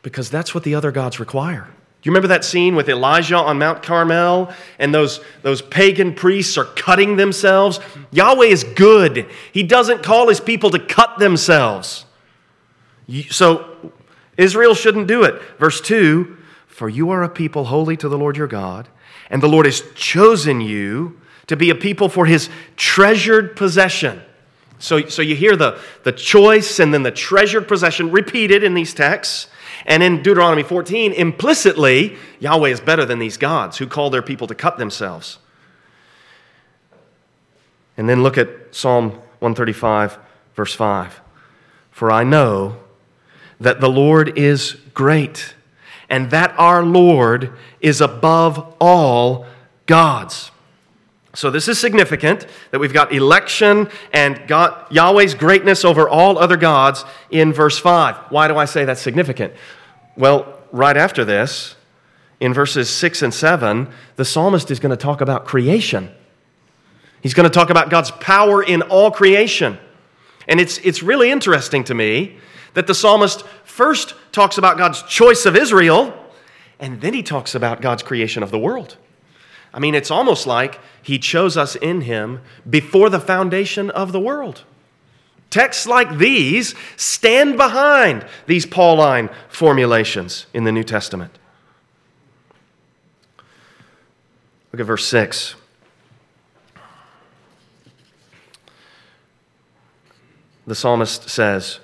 [0.01, 1.69] Because that's what the other gods require.
[2.03, 6.65] You remember that scene with Elijah on Mount Carmel and those, those pagan priests are
[6.65, 7.79] cutting themselves?
[8.11, 9.27] Yahweh is good.
[9.51, 12.05] He doesn't call his people to cut themselves.
[13.31, 13.93] So
[14.37, 15.41] Israel shouldn't do it.
[15.57, 18.87] Verse 2 For you are a people holy to the Lord your God,
[19.31, 24.21] and the Lord has chosen you to be a people for his treasured possession.
[24.79, 28.93] So, so you hear the, the choice and then the treasured possession repeated in these
[28.93, 29.47] texts.
[29.85, 34.47] And in Deuteronomy 14, implicitly, Yahweh is better than these gods who call their people
[34.47, 35.37] to cut themselves.
[37.97, 40.17] And then look at Psalm 135,
[40.55, 41.21] verse 5.
[41.91, 42.77] For I know
[43.59, 45.55] that the Lord is great,
[46.09, 49.45] and that our Lord is above all
[49.85, 50.51] gods.
[51.35, 56.57] So this is significant that we've got election and God, Yahweh's greatness over all other
[56.57, 58.15] gods in verse 5.
[58.29, 59.53] Why do I say that's significant?
[60.15, 61.75] Well, right after this,
[62.39, 66.09] in verses 6 and 7, the psalmist is going to talk about creation.
[67.21, 69.77] He's going to talk about God's power in all creation.
[70.47, 72.37] And it's, it's really interesting to me
[72.75, 76.13] that the psalmist first talks about God's choice of Israel,
[76.79, 78.97] and then he talks about God's creation of the world.
[79.75, 84.21] I mean, it's almost like he chose us in him before the foundation of the
[84.21, 84.63] world.
[85.49, 91.37] Texts like these stand behind these Pauline formulations in the New Testament.
[94.71, 95.55] Look at verse 6.
[100.65, 101.79] The psalmist says,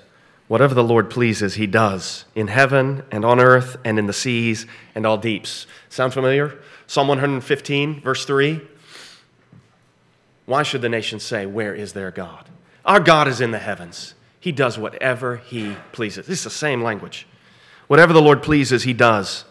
[0.48, 4.66] Whatever the Lord pleases, he does in heaven and on earth and in the seas
[4.94, 5.66] and all deeps.
[5.88, 6.58] Sound familiar?
[6.92, 8.60] Psalm 115, verse 3.
[10.44, 12.50] Why should the nations say, Where is their God?
[12.84, 14.12] Our God is in the heavens.
[14.38, 16.26] He does whatever he pleases.
[16.26, 17.26] This is the same language.
[17.86, 19.46] Whatever the Lord pleases, he does.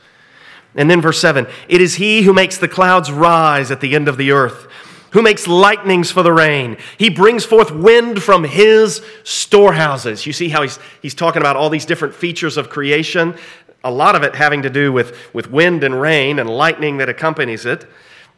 [0.76, 4.08] And then verse 7 It is he who makes the clouds rise at the end
[4.08, 4.68] of the earth
[5.12, 6.78] who makes lightnings for the rain.
[6.98, 10.26] He brings forth wind from his storehouses.
[10.26, 13.36] You see how he's, he's talking about all these different features of creation,
[13.84, 17.10] a lot of it having to do with, with wind and rain and lightning that
[17.10, 17.86] accompanies it.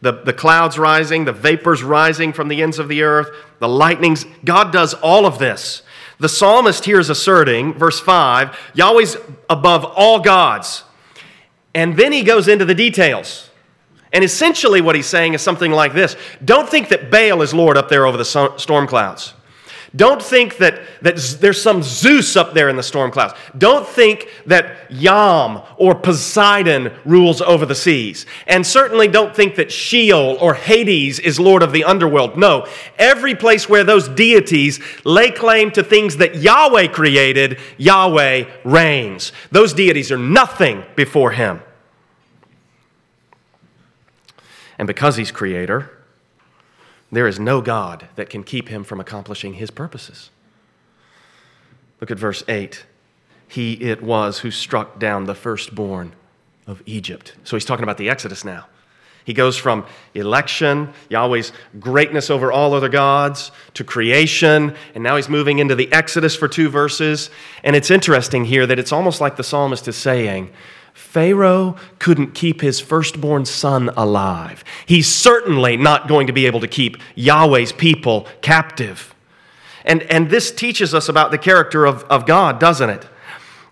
[0.01, 3.29] The, the clouds rising, the vapors rising from the ends of the earth,
[3.59, 4.25] the lightnings.
[4.43, 5.81] God does all of this.
[6.19, 9.17] The psalmist here is asserting, verse 5, Yahweh's
[9.49, 10.83] above all gods.
[11.73, 13.49] And then he goes into the details.
[14.11, 17.77] And essentially, what he's saying is something like this Don't think that Baal is Lord
[17.77, 19.33] up there over the storm clouds.
[19.95, 23.35] Don't think that, that there's some Zeus up there in the storm clouds.
[23.55, 28.25] Don't think that Yam or Poseidon rules over the seas.
[28.47, 32.37] And certainly don't think that Sheol or Hades is Lord of the underworld.
[32.37, 39.31] No, every place where those deities lay claim to things that Yahweh created, Yahweh reigns.
[39.51, 41.61] Those deities are nothing before him.
[44.79, 46.02] And because he's creator,
[47.15, 50.29] there is no God that can keep him from accomplishing his purposes.
[52.01, 52.85] Look at verse 8.
[53.47, 56.13] He it was who struck down the firstborn
[56.65, 57.35] of Egypt.
[57.43, 58.65] So he's talking about the Exodus now.
[59.25, 65.29] He goes from election, Yahweh's greatness over all other gods, to creation, and now he's
[65.29, 67.29] moving into the Exodus for two verses.
[67.63, 70.51] And it's interesting here that it's almost like the psalmist is saying,
[70.93, 74.63] Pharaoh couldn't keep his firstborn son alive.
[74.85, 79.13] He's certainly not going to be able to keep Yahweh's people captive.
[79.85, 83.07] And, and this teaches us about the character of, of God, doesn't it?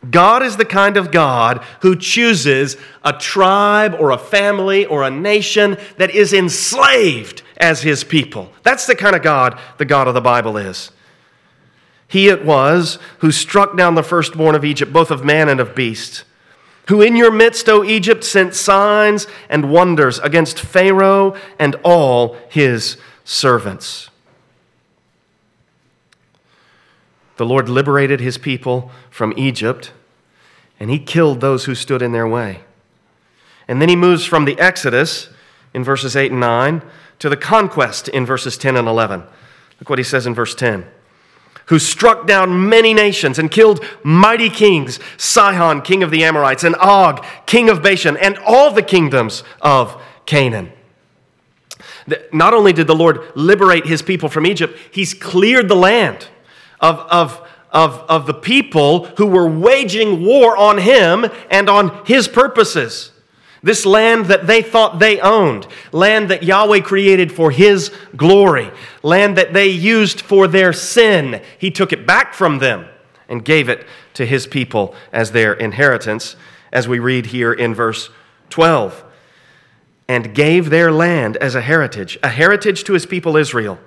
[0.09, 5.11] God is the kind of God who chooses a tribe or a family or a
[5.11, 8.51] nation that is enslaved as his people.
[8.63, 10.91] That's the kind of God the God of the Bible is.
[12.07, 15.75] He it was who struck down the firstborn of Egypt, both of man and of
[15.75, 16.23] beast
[16.87, 22.97] who in your midst, O Egypt, sent signs and wonders against Pharaoh and all his
[23.23, 24.09] servants.
[27.37, 29.91] The Lord liberated his people from Egypt,
[30.79, 32.61] and he killed those who stood in their way.
[33.67, 35.29] And then he moves from the Exodus
[35.73, 36.81] in verses 8 and 9
[37.19, 39.23] to the conquest in verses 10 and 11.
[39.79, 40.85] Look what he says in verse 10
[41.67, 46.75] who struck down many nations and killed mighty kings Sihon, king of the Amorites, and
[46.75, 50.71] Og, king of Bashan, and all the kingdoms of Canaan.
[52.33, 56.27] Not only did the Lord liberate his people from Egypt, he's cleared the land
[56.79, 62.27] of, of, of, of the people who were waging war on him and on his
[62.27, 63.10] purposes.
[63.63, 68.71] This land that they thought they owned, land that Yahweh created for His glory,
[69.03, 72.87] land that they used for their sin, He took it back from them
[73.29, 76.35] and gave it to His people as their inheritance,
[76.71, 78.09] as we read here in verse
[78.49, 79.03] 12.
[80.07, 83.79] And gave their land as a heritage, a heritage to His people Israel.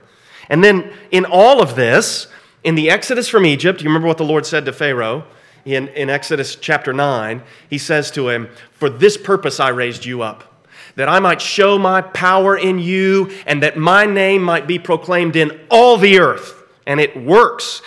[0.48, 2.28] And then in all of this,
[2.62, 5.24] in the Exodus from Egypt, you remember what the Lord said to Pharaoh?
[5.64, 10.22] In, in Exodus chapter 9, he says to him, For this purpose I raised you
[10.22, 10.64] up,
[10.96, 15.36] that I might show my power in you, and that my name might be proclaimed
[15.36, 16.62] in all the earth.
[16.86, 17.82] And it works.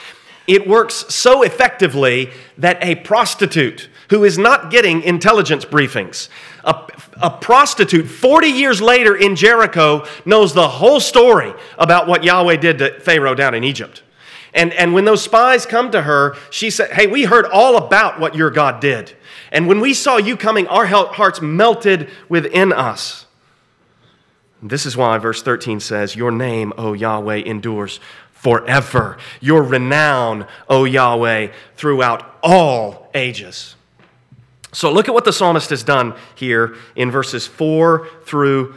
[0.47, 6.29] It works so effectively that a prostitute who is not getting intelligence briefings,
[6.63, 6.87] a,
[7.21, 12.77] a, prostitute 40 years later in Jericho knows the whole story about what Yahweh did
[12.79, 14.03] to Pharaoh down in Egypt.
[14.57, 18.19] And, and when those spies come to her, she said, Hey, we heard all about
[18.19, 19.15] what your God did.
[19.51, 23.27] And when we saw you coming, our hearts melted within us.
[24.61, 27.99] This is why verse 13 says, Your name, O Yahweh, endures
[28.31, 29.17] forever.
[29.41, 33.75] Your renown, O Yahweh, throughout all ages.
[34.73, 38.73] So look at what the psalmist has done here in verses 4 through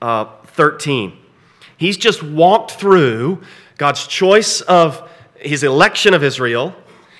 [0.00, 1.12] uh, 13.
[1.76, 3.42] He's just walked through
[3.78, 6.74] God's choice of his election of Israel,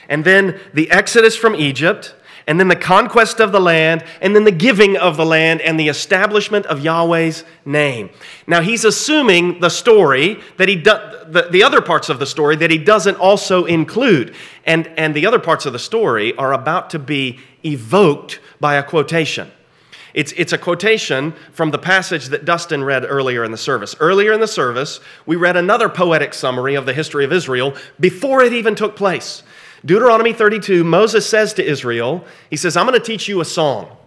[0.09, 2.15] and then the exodus from Egypt,
[2.47, 5.79] and then the conquest of the land, and then the giving of the land, and
[5.79, 8.11] the establishment of Yahweh's name.
[8.47, 12.57] Now, he's assuming the story that he does, the, the other parts of the story
[12.57, 14.35] that he doesn't also include.
[14.65, 18.83] And, and the other parts of the story are about to be evoked by a
[18.83, 19.51] quotation.
[20.15, 23.95] It's, it's a quotation from the passage that Dustin read earlier in the service.
[24.01, 28.43] Earlier in the service, we read another poetic summary of the history of Israel before
[28.43, 29.43] it even took place.
[29.85, 33.98] Deuteronomy 32, Moses says to Israel, He says, I'm going to teach you a song.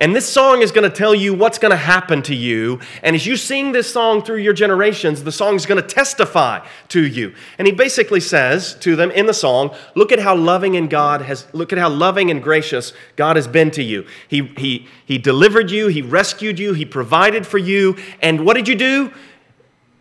[0.00, 2.78] And this song is going to tell you what's going to happen to you.
[3.02, 6.64] And as you sing this song through your generations, the song is going to testify
[6.88, 7.34] to you.
[7.58, 11.22] And he basically says to them in the song, look at how loving and God
[11.22, 14.06] has look at how loving and gracious God has been to you.
[14.28, 17.96] He he he delivered you, he rescued you, he provided for you.
[18.22, 19.12] And what did you do?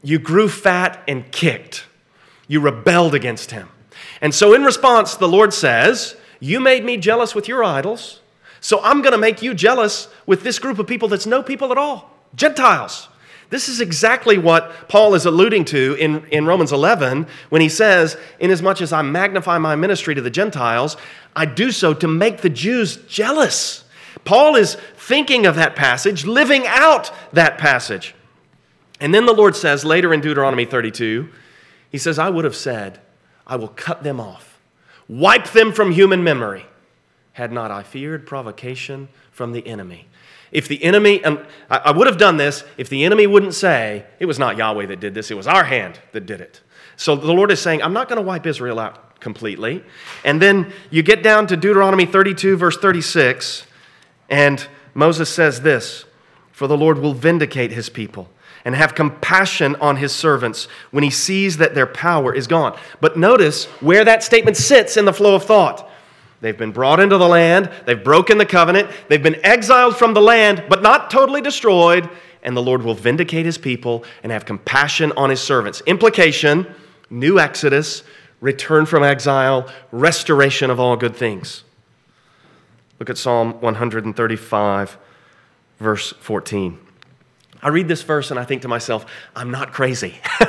[0.04, 1.88] You grew fat and kicked.
[2.48, 3.70] You rebelled against him.
[4.22, 8.22] And so in response, the Lord says, You made me jealous with your idols.
[8.68, 11.72] So I'm going to make you jealous with this group of people that's no people
[11.72, 13.08] at all Gentiles.
[13.50, 18.18] This is exactly what Paul is alluding to in, in Romans 11 when he says,
[18.42, 20.98] Inasmuch as I magnify my ministry to the Gentiles,
[21.34, 23.86] I do so to make the Jews jealous.
[24.26, 28.16] Paul is thinking of that passage, living out that passage.
[29.00, 31.30] And then the Lord says later in Deuteronomy 32,
[31.90, 33.00] He says, I would have said,
[33.48, 34.60] I will cut them off,
[35.08, 36.66] wipe them from human memory
[37.38, 40.08] had not I feared provocation from the enemy.
[40.52, 44.08] If the enemy, um, and I would have done this if the enemy wouldn't say,
[44.20, 46.62] it was not Yahweh that did this, it was our hand that did it.
[46.96, 49.84] So the Lord is saying, I'm not going to wipe Israel out completely.
[50.26, 53.68] And then you get down to Deuteronomy 32, verse 36,
[54.30, 56.06] and Moses says this
[56.52, 58.30] For the Lord will vindicate his people
[58.66, 62.76] and have compassion on his servants when he sees that their power is gone.
[63.00, 65.88] But notice where that statement sits in the flow of thought.
[66.42, 70.22] They've been brought into the land, they've broken the covenant, they've been exiled from the
[70.22, 72.10] land, but not totally destroyed,
[72.44, 75.82] and the Lord will vindicate his people and have compassion on his servants.
[75.88, 76.68] Implication
[77.10, 78.04] new exodus,
[78.42, 81.64] return from exile, restoration of all good things.
[83.00, 84.98] Look at Psalm 135,
[85.80, 86.80] verse 14.
[87.62, 89.06] I read this verse and I think to myself,
[89.36, 90.16] I'm not crazy.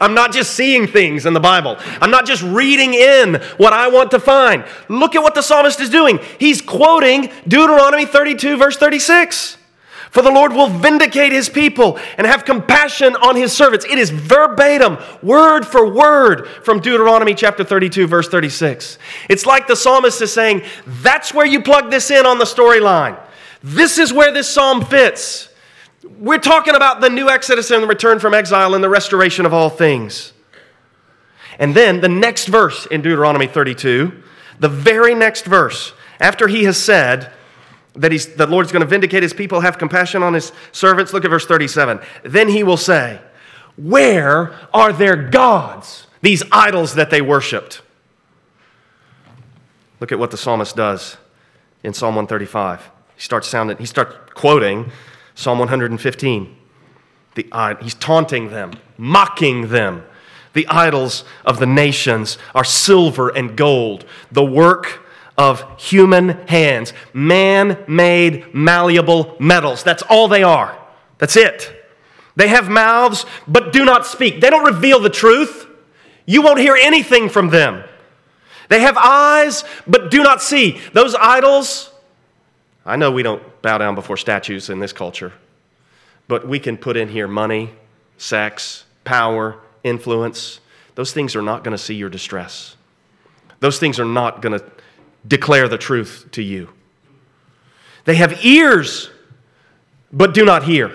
[0.00, 1.76] I'm not just seeing things in the Bible.
[2.00, 4.64] I'm not just reading in what I want to find.
[4.88, 6.20] Look at what the psalmist is doing.
[6.38, 9.58] He's quoting Deuteronomy 32, verse 36.
[10.10, 13.86] For the Lord will vindicate his people and have compassion on his servants.
[13.86, 18.98] It is verbatim, word for word from Deuteronomy chapter 32, verse 36.
[19.30, 23.18] It's like the psalmist is saying, That's where you plug this in on the storyline.
[23.62, 25.48] This is where this psalm fits.
[26.18, 29.54] We're talking about the new Exodus and the return from exile and the restoration of
[29.54, 30.32] all things.
[31.58, 34.22] And then the next verse in Deuteronomy 32,
[34.58, 37.32] the very next verse, after he has said
[37.94, 41.24] that he's, the Lord's going to vindicate his people, have compassion on his servants, look
[41.24, 42.00] at verse 37.
[42.24, 43.20] Then he will say,
[43.76, 47.82] Where are their gods, these idols that they worshiped?
[50.00, 51.16] Look at what the psalmist does
[51.82, 52.90] in Psalm 135.
[53.14, 54.90] He starts sounding, he starts quoting
[55.34, 56.56] Psalm 115.
[57.34, 60.04] The, he's taunting them, mocking them.
[60.52, 65.02] The idols of the nations are silver and gold, the work
[65.38, 69.82] of human hands, man made malleable metals.
[69.82, 70.78] That's all they are.
[71.18, 71.72] That's it.
[72.36, 74.40] They have mouths, but do not speak.
[74.40, 75.66] They don't reveal the truth.
[76.26, 77.84] You won't hear anything from them.
[78.68, 80.80] They have eyes, but do not see.
[80.92, 81.91] Those idols,
[82.84, 85.32] I know we don't bow down before statues in this culture,
[86.28, 87.70] but we can put in here money,
[88.18, 90.60] sex, power, influence.
[90.94, 92.76] Those things are not going to see your distress.
[93.60, 94.64] Those things are not going to
[95.26, 96.70] declare the truth to you.
[98.04, 99.10] They have ears,
[100.12, 100.90] but do not hear.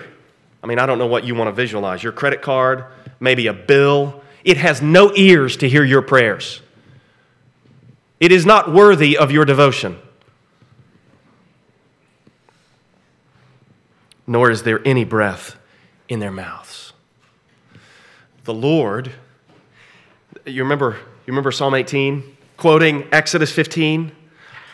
[0.62, 2.84] I mean, I don't know what you want to visualize your credit card,
[3.20, 4.22] maybe a bill.
[4.44, 6.60] It has no ears to hear your prayers.
[8.20, 9.98] It is not worthy of your devotion.
[14.28, 15.56] Nor is there any breath
[16.08, 16.92] in their mouths.
[18.44, 19.10] The Lord,
[20.44, 20.92] you remember,
[21.26, 24.12] you remember Psalm 18, quoting Exodus 15?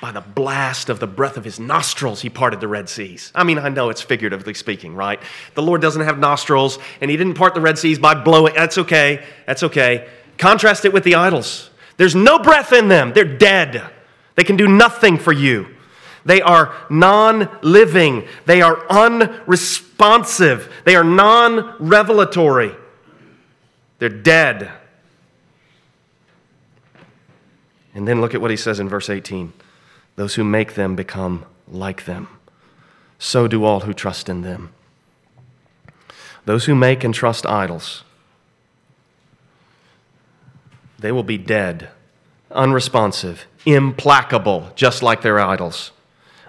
[0.01, 3.33] By the blast of the breath of his nostrils, he parted the Red Seas.
[3.35, 5.19] I mean, I know it's figuratively speaking, right?
[5.55, 8.53] The Lord doesn't have nostrils, and he didn't part the Red Seas by blowing.
[8.55, 9.25] That's okay.
[9.47, 10.07] That's okay.
[10.37, 11.71] Contrast it with the idols.
[11.97, 13.91] There's no breath in them, they're dead.
[14.35, 15.74] They can do nothing for you.
[16.25, 18.27] They are non living.
[18.47, 20.73] They are unresponsive.
[20.85, 22.75] They are non revelatory.
[23.99, 24.71] They're dead.
[27.95, 29.53] And then look at what he says in verse 18
[30.17, 32.29] those who make them become like them.
[33.19, 34.71] So do all who trust in them.
[36.45, 38.05] Those who make and trust idols,
[40.99, 41.89] they will be dead,
[42.51, 45.91] unresponsive, implacable, just like their idols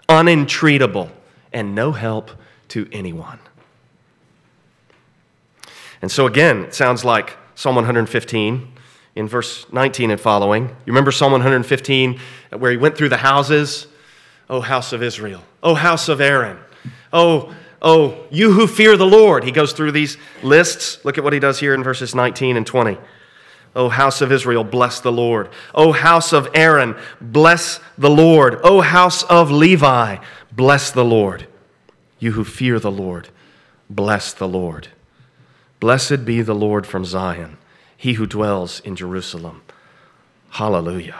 [0.09, 1.11] unentreatable,
[1.51, 2.31] and no help
[2.69, 3.39] to anyone.
[6.01, 8.71] And so, again, it sounds like Psalm 115.
[9.15, 10.63] in verse 19 and following.
[10.63, 12.19] You remember Psalm 115
[12.57, 13.87] where he went through the houses?
[14.49, 16.59] O house of Israel, O house of Aaron,
[17.11, 19.43] O, oh, you who fear the Lord.
[19.43, 21.03] He goes through these lists.
[21.03, 22.97] Look at what he does here in verses 19 and 20.
[23.75, 25.49] O house of Israel, bless the Lord.
[25.73, 28.59] O house of Aaron, bless the Lord.
[28.63, 30.17] O house of Levi,
[30.51, 31.47] bless the Lord.
[32.19, 33.29] You who fear the Lord,
[33.89, 34.87] bless the Lord.
[35.81, 37.57] Blessed be the Lord from Zion,
[37.97, 39.61] he who dwells in Jerusalem.
[40.51, 41.19] Hallelujah.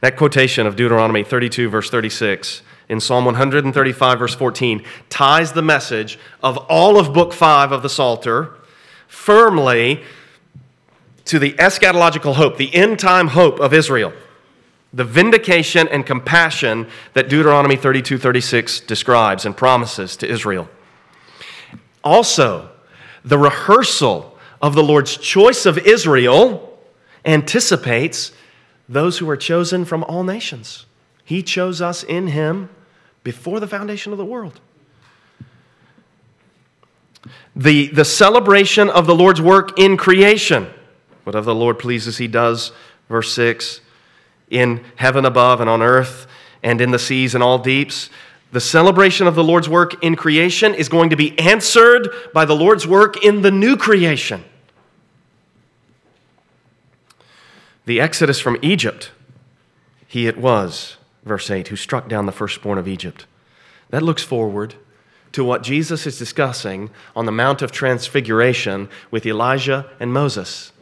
[0.00, 6.18] That quotation of Deuteronomy 32, verse 36, in Psalm 135, verse 14, ties the message
[6.42, 8.54] of all of Book 5 of the Psalter
[9.08, 10.02] firmly
[11.26, 14.12] to the eschatological hope, the end time hope of Israel,
[14.92, 20.68] the vindication and compassion that Deuteronomy 32 36 describes and promises to Israel.
[22.02, 22.70] Also,
[23.24, 26.78] the rehearsal of the Lord's choice of Israel
[27.24, 28.32] anticipates
[28.88, 30.86] those who are chosen from all nations.
[31.24, 32.70] He chose us in Him
[33.22, 34.60] before the foundation of the world.
[37.54, 40.68] The, the celebration of the Lord's work in creation.
[41.30, 42.72] Whatever the Lord pleases, He does.
[43.08, 43.82] Verse 6
[44.50, 46.26] In heaven above and on earth
[46.60, 48.10] and in the seas and all deeps.
[48.50, 52.56] The celebration of the Lord's work in creation is going to be answered by the
[52.56, 54.42] Lord's work in the new creation.
[57.86, 59.12] The exodus from Egypt,
[60.08, 63.26] he it was, verse 8, who struck down the firstborn of Egypt.
[63.90, 64.74] That looks forward
[65.30, 70.72] to what Jesus is discussing on the Mount of Transfiguration with Elijah and Moses.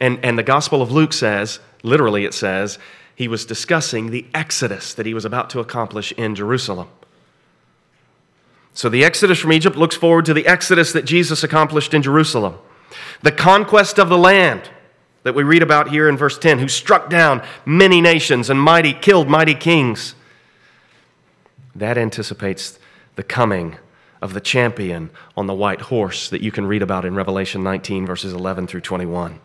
[0.00, 2.78] And, and the Gospel of Luke says, literally it says,
[3.14, 6.88] he was discussing the exodus that he was about to accomplish in Jerusalem.
[8.74, 12.58] So the exodus from Egypt looks forward to the exodus that Jesus accomplished in Jerusalem.
[13.22, 14.68] The conquest of the land
[15.22, 18.92] that we read about here in verse 10, who struck down many nations and mighty,
[18.92, 20.14] killed mighty kings.
[21.74, 22.78] That anticipates
[23.16, 23.76] the coming
[24.20, 28.04] of the champion on the white horse that you can read about in Revelation 19,
[28.04, 29.40] verses 11 through 21.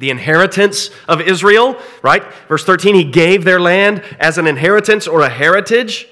[0.00, 2.24] The inheritance of Israel, right?
[2.48, 6.08] Verse 13, he gave their land as an inheritance or a heritage.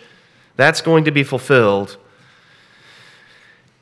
[0.56, 1.96] That's going to be fulfilled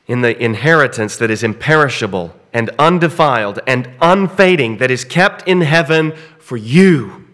[0.07, 6.13] in the inheritance that is imperishable and undefiled and unfading that is kept in heaven
[6.39, 7.27] for you.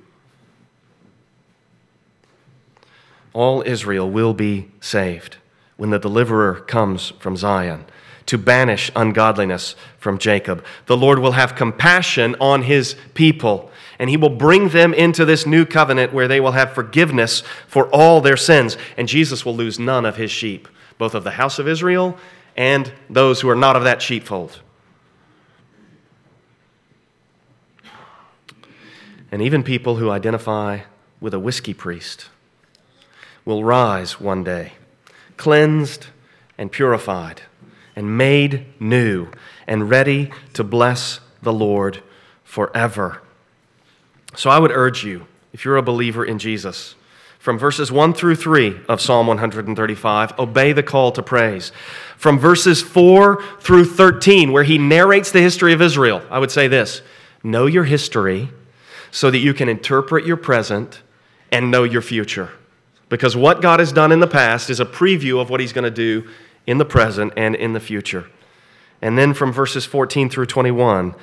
[3.34, 5.38] All Israel will be saved
[5.78, 7.86] when the deliverer comes from Zion
[8.26, 10.64] to banish ungodliness from Jacob.
[10.86, 15.46] The Lord will have compassion on his people, and he will bring them into this
[15.46, 19.80] new covenant where they will have forgiveness for all their sins, and Jesus will lose
[19.80, 20.68] none of his sheep,
[20.98, 22.18] both of the house of Israel
[22.56, 24.62] and those who are not of that sheepfold.
[29.32, 30.82] And even people who identify
[31.20, 32.28] with a whiskey priest
[33.46, 34.74] will rise one day,
[35.38, 36.08] cleansed
[36.58, 37.42] and purified,
[37.96, 39.28] and made new,
[39.68, 42.02] and ready to bless the Lord
[42.44, 43.22] forever.
[44.36, 46.96] So I would urge you, if you're a believer in Jesus,
[47.44, 51.74] from verses 1 through 3 of Psalm 135, obey the call to praise.
[52.16, 56.70] From verses 4 through 13, where he narrates the history of Israel, I would say
[56.70, 57.02] this
[57.44, 58.50] know your history
[59.12, 61.02] so that you can interpret your present
[61.52, 62.50] and know your future.
[63.10, 65.84] Because what God has done in the past is a preview of what He's going
[65.84, 66.30] to do
[66.66, 68.28] in the present and in the future.
[69.02, 71.16] And then from verses 14 through 21,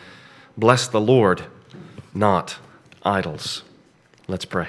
[0.57, 1.45] bless the Lord,
[2.14, 2.59] not
[3.03, 3.62] idols.
[4.28, 4.68] Let's pray.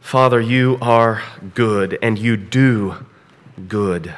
[0.00, 1.22] Father, you are
[1.54, 3.06] good and you do
[3.68, 4.14] good.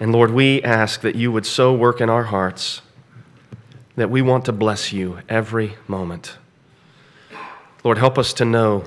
[0.00, 2.82] And Lord, we ask that you would so work in our hearts
[3.96, 6.38] that we want to bless you every moment.
[7.82, 8.84] Lord, help us to know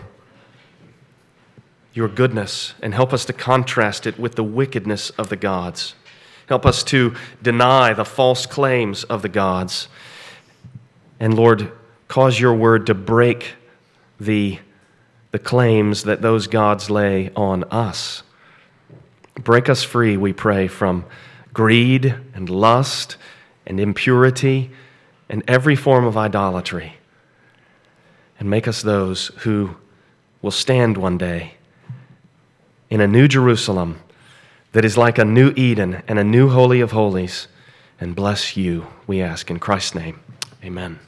[1.94, 5.96] your goodness and help us to contrast it with the wickedness of the gods.
[6.48, 9.88] Help us to deny the false claims of the gods.
[11.20, 11.72] And Lord,
[12.08, 13.56] cause your word to break
[14.20, 14.60] the,
[15.32, 18.24] the claims that those gods lay on us.
[19.36, 21.06] Break us free, we pray, from
[21.54, 23.18] greed and lust
[23.66, 24.72] and impurity
[25.30, 26.96] and every form of idolatry,
[28.40, 29.78] and make us those who
[30.42, 31.54] will stand one day
[32.92, 34.00] in a new Jerusalem
[34.74, 37.48] that is like a new Eden and a new Holy of Holies,
[38.00, 40.20] and bless you, we ask in Christ's name.
[40.64, 41.00] Amen.